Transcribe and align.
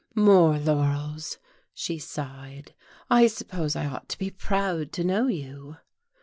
"More 0.15 0.57
laurels!" 0.57 1.37
she 1.75 1.99
sighed. 1.99 2.73
"I 3.07 3.27
suppose 3.27 3.75
I 3.75 3.85
ought 3.85 4.09
to 4.09 4.17
be 4.17 4.31
proud 4.31 4.91
to 4.93 5.03
know 5.03 5.27
you." 5.27 5.77